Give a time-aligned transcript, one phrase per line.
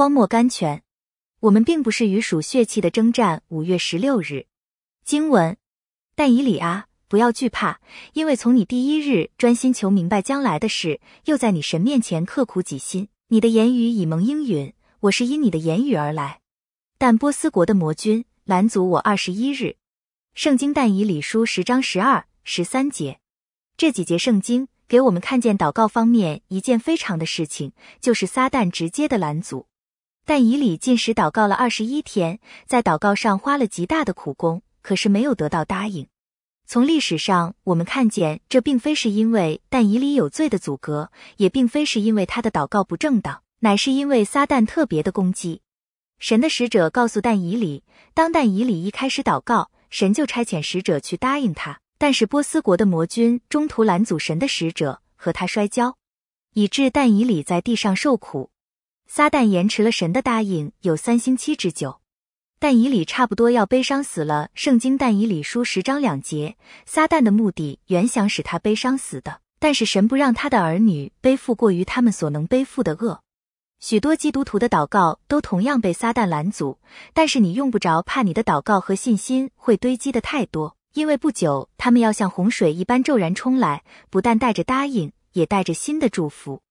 [0.00, 0.82] 荒漠甘泉。
[1.40, 3.42] 我们并不是与属血气的征战。
[3.48, 4.46] 五月十六日，
[5.04, 5.58] 经文：
[6.14, 7.82] 但以理啊，不要惧怕，
[8.14, 14.72] 因为从你第一日专心求明白将来的事，又在你神面前刻苦己心，你的言语已蒙应允。
[15.00, 16.40] 我是因你的言语而来。
[16.96, 19.76] 但波斯国的魔君拦阻我二十一日。
[20.32, 23.20] 圣经但以理书十章十二、十三节，
[23.76, 29.66] 这几节圣经给我们看见祷告方面一件非常的事情，就是撒旦直接的拦阻。
[30.30, 36.06] 但以理进食祷告了二十一天，在祷告上花了极大的苦功，可是没有得到答应。
[36.68, 45.62] 从历史上我们看见，这并非是因为但以理有罪的阻隔，也并非是因为他的祷告不正当，乃是因为撒旦特别的攻击。
[46.20, 47.82] 神的使者告诉但以理，
[48.14, 51.80] 当但以理一开始祷告，神就差遣使者去答应他。
[51.98, 55.96] 但是波斯国的魔君中途拦阻神的使者，和他摔跤，
[56.54, 58.52] 以致但以理在地上受苦。
[59.12, 61.98] 撒旦延迟了神的答应有三星期之久，
[62.60, 64.50] 但以理差不多要悲伤死了。
[64.54, 73.20] 圣经但以理书十章两节，撒旦的目的原想使他悲伤死的，但是神不让他的儿女背负过于他们所能背负的恶。
[73.80, 76.78] 许多基督徒的祷告都同样被撒旦拦阻，
[77.12, 86.62] 但是你用不着怕，你的祷告和信心会堆积的太多，因为不久他们要像洪水一般骤然冲来，不但带着答应，也带着新的祝福。